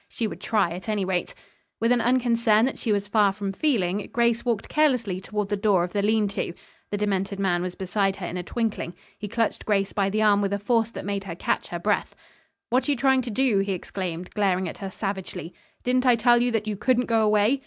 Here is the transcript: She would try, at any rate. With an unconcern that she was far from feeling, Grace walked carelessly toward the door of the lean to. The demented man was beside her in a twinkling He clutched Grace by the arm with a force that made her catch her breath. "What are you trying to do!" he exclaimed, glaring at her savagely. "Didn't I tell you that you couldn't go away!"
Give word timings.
She 0.09 0.25
would 0.25 0.41
try, 0.41 0.71
at 0.71 0.89
any 0.89 1.05
rate. 1.05 1.35
With 1.79 1.91
an 1.91 2.01
unconcern 2.01 2.65
that 2.65 2.79
she 2.79 2.91
was 2.91 3.07
far 3.07 3.31
from 3.31 3.53
feeling, 3.53 4.09
Grace 4.11 4.43
walked 4.43 4.67
carelessly 4.67 5.21
toward 5.21 5.49
the 5.49 5.55
door 5.55 5.83
of 5.83 5.93
the 5.93 6.01
lean 6.01 6.27
to. 6.29 6.55
The 6.89 6.97
demented 6.97 7.39
man 7.39 7.61
was 7.61 7.75
beside 7.75 8.15
her 8.15 8.25
in 8.25 8.35
a 8.35 8.41
twinkling 8.41 8.95
He 9.19 9.27
clutched 9.27 9.63
Grace 9.63 9.93
by 9.93 10.09
the 10.09 10.23
arm 10.23 10.41
with 10.41 10.53
a 10.53 10.57
force 10.57 10.89
that 10.89 11.05
made 11.05 11.25
her 11.25 11.35
catch 11.35 11.67
her 11.67 11.77
breath. 11.77 12.15
"What 12.71 12.87
are 12.89 12.91
you 12.93 12.97
trying 12.97 13.21
to 13.21 13.29
do!" 13.29 13.59
he 13.59 13.73
exclaimed, 13.73 14.31
glaring 14.31 14.67
at 14.67 14.79
her 14.79 14.89
savagely. 14.89 15.53
"Didn't 15.83 16.07
I 16.07 16.15
tell 16.15 16.41
you 16.41 16.49
that 16.49 16.65
you 16.65 16.75
couldn't 16.77 17.05
go 17.05 17.21
away!" 17.21 17.59